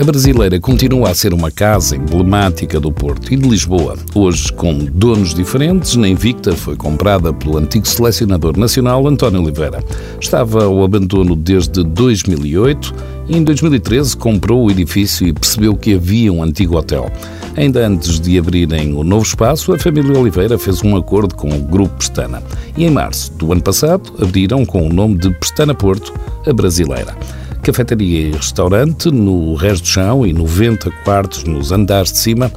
A 0.00 0.04
brasileira 0.04 0.58
continua 0.58 1.10
a 1.10 1.14
ser 1.14 1.34
uma 1.34 1.50
casa 1.50 1.94
emblemática 1.94 2.80
do 2.80 2.90
Porto 2.90 3.34
e 3.34 3.36
de 3.36 3.46
Lisboa. 3.46 3.98
Hoje, 4.14 4.50
com 4.50 4.72
donos 4.86 5.34
diferentes, 5.34 5.94
na 5.94 6.08
Invicta 6.08 6.56
foi 6.56 6.74
comprada 6.74 7.34
pelo 7.34 7.58
antigo 7.58 7.86
selecionador 7.86 8.56
nacional 8.56 9.06
António 9.06 9.42
Oliveira. 9.42 9.84
Estava 10.18 10.64
ao 10.64 10.82
abandono 10.82 11.36
desde 11.36 11.84
2008 11.84 12.94
e 13.28 13.36
em 13.36 13.44
2013 13.44 14.16
comprou 14.16 14.64
o 14.64 14.70
edifício 14.70 15.26
e 15.26 15.34
percebeu 15.34 15.76
que 15.76 15.92
havia 15.92 16.32
um 16.32 16.42
antigo 16.42 16.78
hotel. 16.78 17.12
Ainda 17.54 17.86
antes 17.86 18.18
de 18.18 18.38
abrirem 18.38 18.94
o 18.94 19.04
novo 19.04 19.26
espaço, 19.26 19.70
a 19.74 19.78
família 19.78 20.18
Oliveira 20.18 20.58
fez 20.58 20.82
um 20.82 20.96
acordo 20.96 21.34
com 21.34 21.50
o 21.50 21.60
Grupo 21.60 21.96
Pestana. 21.96 22.42
E 22.74 22.86
em 22.86 22.90
março 22.90 23.34
do 23.34 23.52
ano 23.52 23.60
passado, 23.60 24.14
abriram 24.18 24.64
com 24.64 24.86
o 24.86 24.90
nome 24.90 25.18
de 25.18 25.28
Pestana 25.34 25.74
Porto, 25.74 26.14
a 26.46 26.52
Brasileira 26.54 27.14
cafetaria 27.60 28.28
e 28.28 28.32
restaurante 28.32 29.10
no 29.10 29.54
resto 29.54 29.82
do 29.82 29.88
chão 29.88 30.26
e 30.26 30.32
90 30.32 30.90
quartos 31.04 31.44
nos 31.44 31.72
andares 31.72 32.12
de 32.12 32.18
cima. 32.18 32.50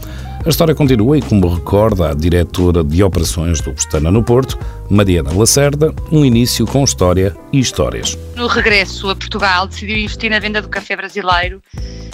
A 0.46 0.50
história 0.50 0.76
continua 0.76 1.18
e, 1.18 1.22
como 1.22 1.48
recorda 1.48 2.10
a 2.10 2.14
diretora 2.14 2.84
de 2.84 3.02
operações 3.02 3.62
do 3.62 3.72
Pestana 3.72 4.12
no 4.12 4.22
Porto, 4.22 4.60
Mariana 4.90 5.32
Lacerda, 5.34 5.94
um 6.12 6.26
início 6.26 6.66
com 6.66 6.84
história 6.84 7.36
e 7.52 7.60
histórias. 7.60 8.18
No 8.36 8.48
regresso 8.48 9.10
a 9.10 9.16
Portugal, 9.16 9.68
decidiu 9.68 9.98
investir 9.98 10.30
na 10.30 10.40
venda 10.40 10.62
do 10.62 10.68
café 10.68 10.96
brasileiro, 10.96 11.62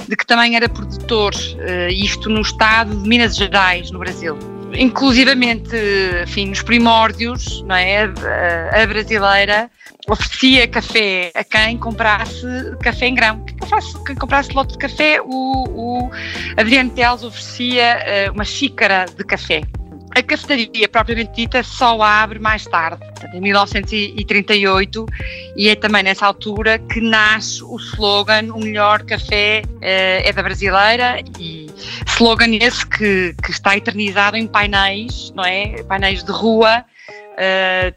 de 0.08 0.15
que 0.15 0.25
também 0.25 0.55
era 0.55 0.69
produtor, 0.69 1.34
eh, 1.60 1.91
isto 1.91 2.29
no 2.29 2.41
estado 2.41 2.96
de 3.01 3.08
Minas 3.08 3.36
Gerais, 3.36 3.89
no 3.89 4.00
Brasil 4.00 4.38
inclusivamente, 4.77 5.75
enfim, 6.24 6.50
nos 6.50 6.62
primórdios, 6.62 7.63
não 7.63 7.75
é? 7.75 8.03
A 8.03 8.86
brasileira 8.86 9.69
oferecia 10.09 10.67
café 10.67 11.31
a 11.35 11.43
quem 11.43 11.77
comprasse 11.77 12.45
café 12.81 13.07
em 13.07 13.15
grão. 13.15 13.43
Quem 13.45 13.57
comprasse, 13.57 14.03
quem 14.03 14.15
comprasse 14.15 14.53
lote 14.53 14.73
de 14.73 14.79
café, 14.79 15.21
o, 15.21 15.29
o 15.29 16.11
Adriano 16.57 16.89
Teles 16.89 17.23
oferecia 17.23 18.29
uh, 18.29 18.33
uma 18.33 18.43
xícara 18.43 19.05
de 19.05 19.23
café. 19.23 19.61
A 20.15 20.23
cafetaria, 20.23 20.89
propriamente 20.89 21.33
dita, 21.33 21.61
só 21.61 22.01
abre 22.01 22.39
mais 22.39 22.65
tarde, 22.65 22.99
em 23.31 23.39
1938, 23.39 25.05
e 25.55 25.69
é 25.69 25.75
também 25.75 26.01
nessa 26.01 26.25
altura 26.25 26.79
que 26.79 26.99
nasce 26.99 27.63
o 27.63 27.77
slogan 27.77 28.51
O 28.51 28.59
melhor 28.59 29.03
café 29.03 29.61
uh, 29.65 29.79
é 29.81 30.33
da 30.33 30.41
brasileira, 30.41 31.21
e 31.39 31.67
slogan 32.07 32.55
esse 32.55 32.85
que, 32.87 33.35
que 33.43 33.51
está 33.51 33.77
eternizado 33.77 34.35
em 34.35 34.47
painéis, 34.47 35.31
não 35.35 35.45
é? 35.45 35.83
Painéis 35.83 36.23
de 36.23 36.31
rua, 36.31 36.83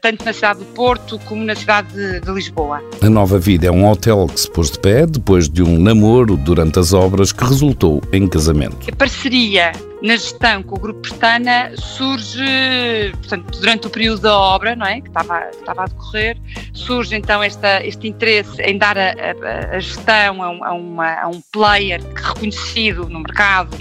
tanto 0.00 0.24
na 0.24 0.32
cidade 0.32 0.60
do 0.60 0.66
Porto 0.66 1.18
como 1.20 1.44
na 1.44 1.54
cidade 1.54 1.92
de, 1.92 2.20
de, 2.20 2.32
Lisboa. 2.32 2.82
A 3.00 3.10
Nova 3.10 3.38
Vida 3.38 3.66
é 3.66 3.70
um 3.70 3.88
hotel 3.88 4.26
que 4.26 4.40
se 4.40 4.50
pôs 4.50 4.70
de 4.70 4.78
pé 4.78 5.06
depois 5.06 5.48
de 5.48 5.62
um 5.62 5.78
namoro 5.78 6.36
durante 6.36 6.78
as 6.78 6.92
obras 6.92 7.32
que 7.32 7.44
resultou 7.44 8.00
em 8.12 8.28
casamento. 8.28 8.76
A 8.90 8.96
parceria 8.96 9.72
na 10.02 10.16
gestão 10.16 10.62
com 10.62 10.74
o 10.74 10.78
Grupo 10.78 11.00
Pestana 11.00 11.72
surge, 11.76 13.12
portanto, 13.18 13.60
durante 13.60 13.86
o 13.86 13.90
período 13.90 14.22
da 14.22 14.36
obra, 14.36 14.74
não 14.74 14.86
é? 14.86 15.00
Que 15.00 15.08
estava, 15.08 15.40
que 15.42 15.56
estava 15.58 15.82
a 15.82 15.86
decorrer, 15.86 16.36
surge 16.72 17.14
então 17.14 17.42
esta, 17.42 17.84
este 17.86 18.08
interesse 18.08 18.60
em 18.62 18.76
dar 18.76 18.98
a, 18.98 19.10
a, 19.12 19.76
a 19.76 19.78
gestão 19.78 20.42
a, 20.42 20.68
a, 20.68 20.72
uma, 20.72 21.20
a 21.20 21.28
um 21.28 21.40
player 21.52 22.02
reconhecido 22.16 23.08
no 23.08 23.20
mercado 23.20 23.76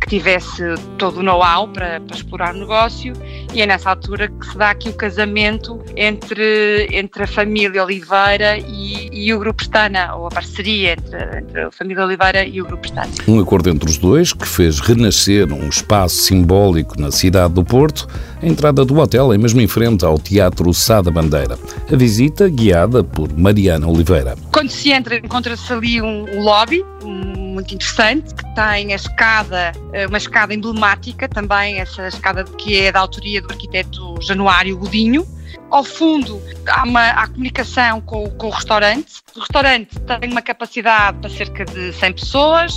que 0.00 0.08
tivesse 0.08 0.62
todo 0.96 1.18
o 1.18 1.22
know-how 1.22 1.68
para, 1.68 2.00
para, 2.00 2.16
explorar 2.16 2.54
o 2.54 2.58
negócio 2.58 3.12
e 3.52 3.60
é 3.60 3.66
nessa 3.66 3.90
altura 3.90 4.28
que 4.28 4.46
se 4.46 4.56
dá 4.56 4.70
aqui 4.70 4.88
o 4.88 4.94
casamento 4.94 5.80
entre, 5.94 6.88
entre 6.90 7.24
a 7.24 7.26
família 7.26 7.84
Oliveira 7.84 8.58
e, 8.58 9.10
e 9.12 9.34
o 9.34 9.38
Grupo 9.38 9.58
Pestana, 9.58 10.14
ou 10.14 10.26
a 10.26 10.30
parceria 10.30 10.92
entre, 10.92 11.38
entre 11.38 11.60
a 11.60 11.70
família 11.70 12.04
Oliveira 12.04 12.44
e 12.44 12.62
o 12.62 12.64
Grupo 12.64 12.82
Pestana. 12.82 13.10
Um 13.28 13.38
acordo 13.40 13.68
entre 13.68 13.88
os 13.88 13.98
dois 13.98 14.32
que 14.32 14.48
fez 14.48 14.80
renascer 14.80 15.52
um 15.52 15.59
espaço 15.68 16.16
simbólico 16.16 17.00
na 17.00 17.10
cidade 17.10 17.54
do 17.54 17.64
Porto, 17.64 18.08
a 18.42 18.46
entrada 18.46 18.84
do 18.84 18.98
hotel 18.98 19.32
é 19.32 19.38
mesmo 19.38 19.60
em 19.60 19.66
frente 19.66 20.04
ao 20.04 20.18
Teatro 20.18 20.72
Sá 20.72 21.00
da 21.00 21.10
Bandeira. 21.10 21.58
A 21.90 21.96
visita 21.96 22.48
guiada 22.48 23.04
por 23.04 23.32
Mariana 23.36 23.86
Oliveira. 23.86 24.36
Quando 24.52 24.70
se 24.70 24.90
entra, 24.90 25.16
encontra-se 25.16 25.72
ali 25.72 26.00
um, 26.00 26.24
um 26.30 26.42
lobby 26.42 26.84
muito 27.04 27.74
interessante, 27.74 28.34
que 28.34 28.54
tem 28.54 28.92
a 28.92 28.96
escada, 28.96 29.72
eh, 29.92 30.06
uma 30.06 30.16
escada 30.18 30.54
emblemática 30.54 31.28
também, 31.28 31.78
essa 31.78 32.08
escada 32.08 32.44
que 32.44 32.80
é 32.80 32.92
da 32.92 33.00
autoria 33.00 33.42
do 33.42 33.50
arquiteto 33.50 34.14
Januário 34.22 34.78
Godinho, 34.78 35.26
ao 35.70 35.84
fundo 35.84 36.40
há, 36.66 36.84
uma, 36.84 37.08
há 37.10 37.26
comunicação 37.26 38.00
com, 38.00 38.28
com, 38.30 38.46
o 38.48 38.50
restaurante. 38.50 39.20
O 39.36 39.40
restaurante 39.40 39.98
tem 40.00 40.30
uma 40.30 40.42
capacidade 40.42 41.18
para 41.18 41.30
cerca 41.30 41.64
de 41.64 41.92
100 41.92 42.12
pessoas 42.12 42.72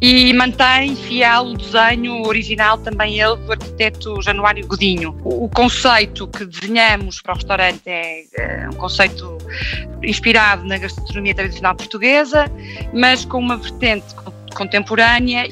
e 0.00 0.32
mantém 0.32 0.94
fiel 0.94 1.46
o 1.46 1.56
desenho 1.56 2.22
original 2.26 2.78
também 2.78 3.20
ele 3.20 3.36
do 3.36 3.52
arquiteto 3.52 4.22
Januário 4.22 4.66
Godinho. 4.66 5.16
O, 5.24 5.48
conceito 5.48 6.28
que 6.28 6.44
desenhamos 6.44 7.20
para 7.20 7.32
o 7.32 7.36
restaurante 7.36 7.82
é, 7.86 8.24
é 8.36 8.68
um 8.68 8.74
conceito 8.74 9.38
inspirado 10.02 10.64
na 10.64 10.78
gastronomia 10.78 11.34
tradicional 11.34 11.74
portuguesa, 11.74 12.46
mas 12.92 13.24
com 13.24 13.38
uma 13.38 13.56
vertente 13.56 14.06
contemporânea 14.54 15.48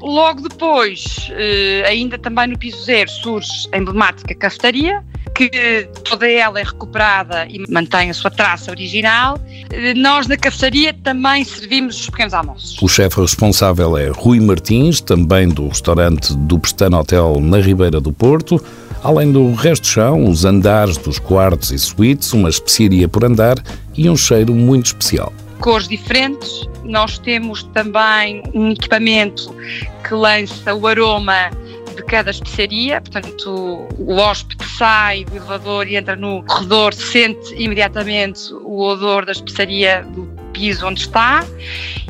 logo 0.00 0.48
depois, 0.48 1.28
uh, 1.30 1.86
ainda 1.86 2.18
também 2.18 2.48
no 2.48 2.58
piso 2.58 2.82
zero, 2.82 3.08
surge 3.08 3.68
a 3.72 3.78
emblemática 3.78 4.34
cafetaria, 4.34 5.04
que 5.34 5.88
toda 6.04 6.30
ela 6.30 6.60
é 6.60 6.62
recuperada 6.62 7.46
e 7.46 7.64
mantém 7.68 8.08
a 8.08 8.14
sua 8.14 8.30
traça 8.30 8.70
original. 8.70 9.38
Nós 9.96 10.26
na 10.28 10.36
cafetaria 10.36 10.94
também 10.94 11.44
servimos 11.44 12.00
os 12.00 12.08
pequenos 12.08 12.32
almoços. 12.32 12.80
O 12.80 12.88
chefe 12.88 13.20
responsável 13.20 13.96
é 13.98 14.08
Rui 14.08 14.38
Martins, 14.38 15.00
também 15.00 15.48
do 15.48 15.68
restaurante 15.68 16.34
do 16.36 16.58
Pestano 16.58 16.98
Hotel 16.98 17.40
na 17.40 17.60
Ribeira 17.60 18.00
do 18.00 18.12
Porto. 18.12 18.64
Além 19.02 19.32
do 19.32 19.52
resto 19.52 19.82
do 19.82 19.88
chão, 19.88 20.28
os 20.28 20.44
andares 20.44 20.96
dos 20.96 21.18
quartos 21.18 21.70
e 21.72 21.78
suítes, 21.78 22.32
uma 22.32 22.48
especiaria 22.48 23.08
por 23.08 23.24
andar 23.24 23.56
e 23.96 24.08
um 24.08 24.16
cheiro 24.16 24.54
muito 24.54 24.86
especial. 24.86 25.32
Cores 25.60 25.88
diferentes. 25.88 26.66
Nós 26.84 27.18
temos 27.18 27.64
também 27.74 28.42
um 28.54 28.70
equipamento 28.70 29.54
que 30.06 30.14
lança 30.14 30.74
o 30.74 30.86
aroma 30.86 31.50
de 31.94 32.02
cada 32.04 32.30
especiaria, 32.30 33.00
portanto 33.00 33.86
o 33.98 34.14
hóspede 34.16 34.64
sai 34.76 35.24
do 35.24 35.36
elevador 35.36 35.86
e 35.86 35.96
entra 35.96 36.16
no 36.16 36.42
corredor, 36.44 36.92
sente 36.94 37.54
imediatamente 37.54 38.52
o 38.52 38.80
odor 38.80 39.24
da 39.24 39.32
especiaria 39.32 40.02
do 40.14 40.33
piso 40.54 40.86
onde 40.86 41.00
está 41.00 41.44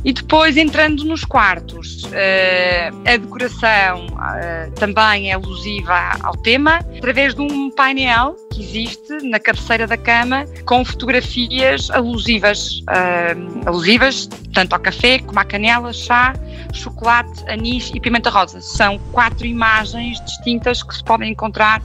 e 0.05 0.13
depois 0.13 0.57
entrando 0.57 1.03
nos 1.05 1.25
quartos. 1.25 2.05
Uh, 2.05 3.09
a 3.09 3.17
decoração 3.17 4.07
uh, 4.07 4.71
também 4.73 5.31
é 5.31 5.35
alusiva 5.35 6.13
ao 6.23 6.37
tema, 6.37 6.77
através 6.97 7.35
de 7.35 7.41
um 7.41 7.71
painel 7.71 8.37
que 8.53 8.63
existe 8.63 9.27
na 9.29 9.41
cabeceira 9.41 9.87
da 9.87 9.97
cama 9.97 10.45
com 10.67 10.85
fotografias 10.85 11.91
alusivas, 11.91 12.81
uh, 12.81 13.67
alusivas 13.67 14.29
tanto 14.53 14.75
ao 14.75 14.81
café 14.81 15.19
como 15.19 15.41
à 15.41 15.45
canela, 15.45 15.93
chá, 15.93 16.35
chocolate, 16.73 17.43
anis 17.49 17.91
e 17.95 17.99
pimenta 17.99 18.31
rosa. 18.31 18.61
São 18.61 18.99
quatro 19.11 19.47
imagens 19.47 20.23
distintas 20.25 20.83
que 20.83 20.95
se 20.95 21.03
podem 21.03 21.33
encontrar 21.33 21.83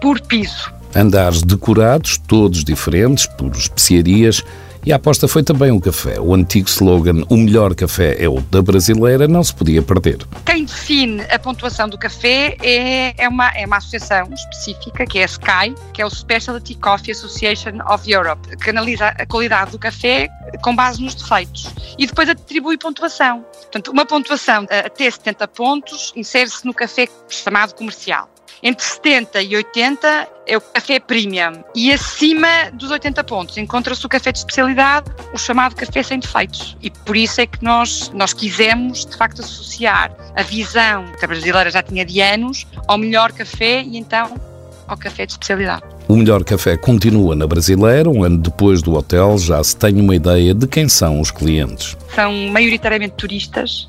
por 0.00 0.20
piso. 0.20 0.74
Andares 0.94 1.42
decorados, 1.42 2.18
todos 2.18 2.64
diferentes, 2.64 3.26
por 3.26 3.52
especiarias 3.52 4.42
e 4.86 4.92
a 4.92 4.96
aposta 4.96 5.26
foi 5.26 5.42
também 5.42 5.72
o 5.72 5.80
café. 5.80 6.20
O 6.20 6.32
antigo 6.32 6.68
slogan 6.68 7.24
O 7.28 7.36
melhor 7.36 7.74
café 7.74 8.16
é 8.22 8.28
o 8.28 8.40
da 8.40 8.62
brasileira 8.62 9.26
não 9.26 9.42
se 9.42 9.52
podia 9.52 9.82
perder. 9.82 10.18
Quem 10.44 10.64
define 10.64 11.22
a 11.22 11.38
pontuação 11.38 11.88
do 11.88 11.98
café 11.98 12.56
é, 12.62 13.12
é, 13.18 13.28
uma, 13.28 13.48
é 13.48 13.66
uma 13.66 13.78
associação 13.78 14.28
específica, 14.32 15.04
que 15.04 15.18
é 15.18 15.24
a 15.24 15.28
SCI, 15.28 15.74
que 15.92 16.00
é 16.00 16.06
o 16.06 16.10
Specialty 16.10 16.76
Coffee 16.76 17.10
Association 17.10 17.78
of 17.92 18.08
Europe, 18.08 18.56
que 18.56 18.70
analisa 18.70 19.08
a 19.08 19.26
qualidade 19.26 19.72
do 19.72 19.78
café 19.78 20.28
com 20.62 20.74
base 20.76 21.02
nos 21.02 21.16
defeitos 21.16 21.68
e 21.98 22.06
depois 22.06 22.28
atribui 22.28 22.78
pontuação. 22.78 23.44
Portanto, 23.62 23.90
uma 23.90 24.06
pontuação 24.06 24.66
até 24.70 25.10
70 25.10 25.48
pontos 25.48 26.12
insere-se 26.14 26.64
no 26.64 26.72
café 26.72 27.08
chamado 27.28 27.74
comercial. 27.74 28.28
Entre 28.62 28.84
70 28.84 29.42
e 29.42 29.56
80 29.56 30.28
é 30.46 30.56
o 30.56 30.60
café 30.60 30.98
premium 31.00 31.62
e 31.74 31.92
acima 31.92 32.70
dos 32.72 32.90
80 32.90 33.22
pontos 33.24 33.56
encontra-se 33.56 34.04
o 34.06 34.08
café 34.08 34.32
de 34.32 34.38
especialidade, 34.38 35.10
o 35.32 35.38
chamado 35.38 35.74
café 35.74 36.02
sem 36.02 36.18
defeitos. 36.18 36.76
E 36.80 36.90
por 36.90 37.16
isso 37.16 37.40
é 37.40 37.46
que 37.46 37.62
nós, 37.62 38.10
nós 38.10 38.32
quisemos, 38.32 39.04
de 39.04 39.16
facto, 39.16 39.40
associar 39.40 40.10
a 40.34 40.42
visão 40.42 41.04
que 41.18 41.24
a 41.24 41.28
brasileira 41.28 41.70
já 41.70 41.82
tinha 41.82 42.04
de 42.04 42.20
anos 42.20 42.66
ao 42.86 42.96
melhor 42.98 43.32
café 43.32 43.82
e 43.82 43.98
então 43.98 44.55
ao 44.86 44.96
café 44.96 45.26
de 45.26 45.32
especialidade. 45.32 45.82
O 46.08 46.16
melhor 46.16 46.44
café 46.44 46.76
continua 46.76 47.34
na 47.34 47.46
Brasileira. 47.46 48.08
Um 48.08 48.22
ano 48.22 48.38
depois 48.38 48.82
do 48.82 48.94
hotel, 48.94 49.38
já 49.38 49.62
se 49.62 49.76
tem 49.76 50.00
uma 50.00 50.14
ideia 50.14 50.54
de 50.54 50.66
quem 50.66 50.88
são 50.88 51.20
os 51.20 51.30
clientes. 51.30 51.96
São 52.14 52.32
maioritariamente 52.48 53.14
turistas 53.14 53.88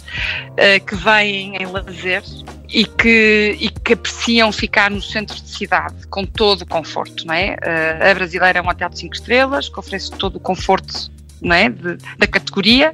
uh, 0.52 0.86
que 0.86 0.96
vêm 0.96 1.56
em 1.58 1.66
lazer 1.66 2.24
e 2.70 2.86
que, 2.86 3.58
e 3.60 3.70
que 3.70 3.94
apreciam 3.94 4.52
ficar 4.52 4.92
no 4.92 5.02
centro 5.02 5.36
de 5.36 5.50
cidade 5.50 6.08
com 6.08 6.26
todo 6.26 6.64
o 6.64 6.66
conforto. 6.66 7.26
Não 7.26 7.34
é? 7.34 7.56
Uh, 7.56 8.12
a 8.12 8.14
Brasileira 8.14 8.60
é 8.60 8.62
um 8.62 8.68
hotel 8.68 8.90
de 8.90 9.00
5 9.00 9.16
estrelas 9.16 9.70
que 9.70 9.80
oferece 9.80 10.12
todo 10.12 10.38
o 10.38 10.40
conforto 10.40 11.12
é? 11.52 11.70
De, 11.70 11.98
da 12.18 12.26
categoria 12.28 12.92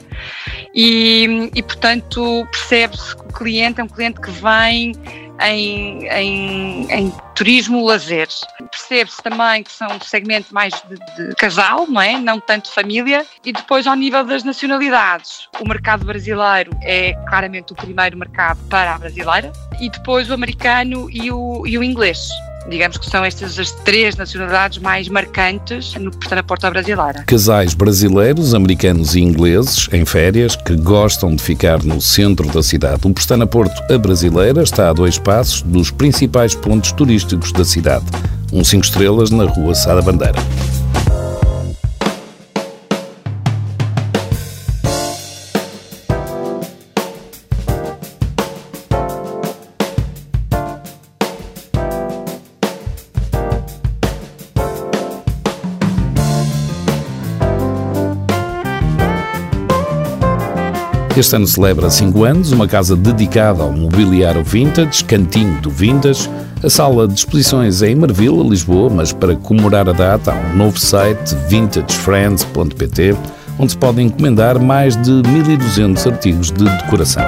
e, 0.75 1.49
e 1.55 1.63
portanto 1.63 2.45
percebe-se 2.51 3.15
que 3.15 3.21
o 3.21 3.33
cliente 3.33 3.79
é 3.79 3.83
um 3.83 3.87
cliente 3.87 4.19
que 4.19 4.31
vem 4.31 4.93
em, 5.41 6.07
em, 6.07 6.91
em 6.91 7.13
turismo 7.35 7.85
lazer. 7.85 8.27
Percebe-se 8.71 9.21
também 9.21 9.63
que 9.63 9.71
são 9.71 9.87
um 9.87 9.99
segmento 10.01 10.53
mais 10.53 10.73
de, 10.87 10.95
de, 10.95 11.35
casal, 11.35 11.87
não 11.87 12.01
é? 12.01 12.19
Não 12.19 12.39
tanto 12.39 12.71
família. 12.71 13.25
E 13.43 13.51
depois, 13.51 13.87
ao 13.87 13.95
nível 13.95 14.23
das 14.23 14.43
nacionalidades, 14.43 15.47
o 15.59 15.67
mercado 15.67 16.05
brasileiro 16.05 16.71
é 16.81 17.13
claramente 17.27 17.73
o 17.73 17.75
primeiro 17.75 18.17
mercado 18.17 18.59
para 18.69 18.95
a 18.95 18.97
brasileira. 18.97 19.51
E 19.79 19.89
depois 19.89 20.29
o 20.29 20.33
americano 20.33 21.09
e 21.09 21.31
o, 21.31 21.65
e 21.65 21.77
o 21.77 21.83
inglês. 21.83 22.29
Digamos 22.69 22.97
que 22.97 23.09
são 23.09 23.23
estas 23.25 23.59
as 23.59 23.71
três 23.71 24.15
nacionalidades 24.15 24.77
mais 24.77 25.07
marcantes 25.09 25.93
no, 25.95 26.11
na 26.31 26.43
Porta 26.43 26.69
Brasileira. 26.69 27.23
Casais 27.25 27.73
brasileiros, 27.73 28.53
americanos 28.53 29.15
e 29.15 29.21
ingleses 29.21 29.87
em 29.91 30.05
férias 30.05 30.55
que 30.55 30.75
gostam 30.75 31.35
de 31.35 31.43
ficar 31.43 31.83
no 31.83 32.01
centro 32.01 32.47
da 32.49 32.63
cidade. 32.63 33.01
O 33.03 33.13
Pestana 33.13 33.45
Porto, 33.45 33.73
a 33.93 33.97
Brasileira, 33.97 34.63
está 34.63 34.89
a 34.89 34.93
dois 34.93 35.17
passos 35.17 35.61
dos 35.61 35.91
principais 35.91 36.55
pontos 36.55 36.91
turísticos 36.91 37.51
da 37.51 37.65
cidade. 37.65 38.05
Um 38.51 38.63
cinco 38.63 38.85
estrelas 38.85 39.29
na 39.29 39.45
Rua 39.45 39.75
Sada 39.75 40.01
Bandeira. 40.01 40.39
Este 61.15 61.35
ano 61.35 61.45
celebra 61.45 61.91
5 61.91 62.23
anos, 62.23 62.51
uma 62.51 62.67
casa 62.67 62.95
dedicada 62.95 63.61
ao 63.61 63.71
mobiliário 63.71 64.43
vintage, 64.43 65.03
Cantinho 65.03 65.61
do 65.61 65.69
Vindas. 65.69 66.27
A 66.63 66.69
sala 66.71 67.07
de 67.07 67.13
exposições 67.13 67.83
é 67.83 67.91
em 67.91 67.95
Marvila, 67.95 68.43
Lisboa, 68.43 68.89
mas 68.89 69.13
para 69.13 69.35
comemorar 69.35 69.87
a 69.87 69.91
data 69.91 70.31
há 70.31 70.35
um 70.35 70.57
novo 70.57 70.79
site, 70.79 71.35
vintagefriends.pt, 71.47 73.15
onde 73.59 73.73
se 73.73 73.77
podem 73.77 74.07
encomendar 74.07 74.59
mais 74.59 74.99
de 74.99 75.11
1200 75.11 76.07
artigos 76.07 76.51
de 76.51 76.63
decoração. 76.63 77.23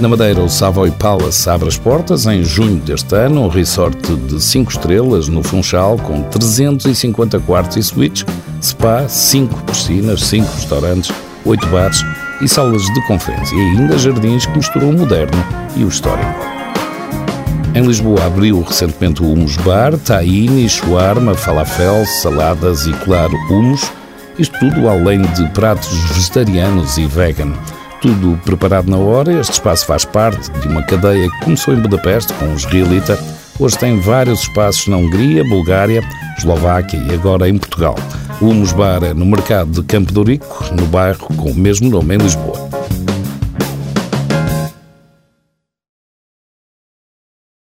Na 0.00 0.08
Madeira, 0.08 0.40
o 0.40 0.48
Savoy 0.48 0.90
Palace 0.92 1.48
abre 1.50 1.68
as 1.68 1.76
portas 1.76 2.24
em 2.24 2.42
junho 2.42 2.76
deste 2.76 3.14
ano, 3.14 3.42
um 3.42 3.48
resort 3.48 4.16
de 4.16 4.42
5 4.42 4.70
estrelas 4.70 5.28
no 5.28 5.42
Funchal, 5.42 5.98
com 5.98 6.22
350 6.22 7.38
quartos 7.40 7.76
e 7.76 7.82
suítes, 7.82 8.24
spa, 8.62 9.06
5 9.06 9.62
piscinas, 9.64 10.22
5 10.24 10.46
restaurantes, 10.56 11.12
oito 11.44 11.66
bares 11.68 12.04
e 12.40 12.48
salas 12.48 12.82
de 12.82 13.06
conferência 13.06 13.54
e 13.54 13.60
ainda 13.60 13.98
jardins 13.98 14.46
que 14.46 14.56
misturam 14.56 14.90
o 14.90 14.92
moderno 14.92 15.44
e 15.76 15.84
o 15.84 15.88
histórico. 15.88 16.54
Em 17.74 17.84
Lisboa 17.84 18.26
abriu 18.26 18.62
recentemente 18.62 19.20
o 19.20 19.32
Humus 19.32 19.56
Bar, 19.56 19.98
tahine, 19.98 20.68
shawarma, 20.68 21.34
falafel, 21.34 22.06
saladas 22.06 22.86
e, 22.86 22.92
claro, 22.92 23.34
humus. 23.50 23.90
Isto 24.38 24.56
tudo 24.60 24.88
além 24.88 25.22
de 25.22 25.48
pratos 25.50 25.92
vegetarianos 26.10 26.96
e 26.98 27.06
vegan. 27.06 27.52
Tudo 28.00 28.38
preparado 28.44 28.88
na 28.88 28.96
hora, 28.96 29.32
este 29.32 29.54
espaço 29.54 29.86
faz 29.86 30.04
parte 30.04 30.52
de 30.60 30.68
uma 30.68 30.82
cadeia 30.84 31.28
que 31.28 31.44
começou 31.44 31.74
em 31.74 31.80
Budapeste 31.80 32.32
com 32.34 32.52
os 32.52 32.64
Realita. 32.64 33.18
Hoje 33.58 33.76
tem 33.76 33.98
vários 33.98 34.42
espaços 34.42 34.86
na 34.86 34.96
Hungria, 34.96 35.42
Bulgária, 35.42 36.02
Eslováquia 36.38 36.98
e 37.10 37.14
agora 37.14 37.48
em 37.48 37.58
Portugal. 37.58 37.96
O 38.44 38.48
Humus 38.48 38.74
Bar 38.74 39.02
é 39.02 39.14
no 39.14 39.24
mercado 39.24 39.70
de 39.70 39.82
Campo 39.82 40.12
de 40.12 40.38
no 40.76 40.84
bairro 40.88 41.34
com 41.34 41.50
o 41.50 41.54
mesmo 41.54 41.88
nome 41.88 42.14
em 42.14 42.18
Lisboa. 42.18 42.83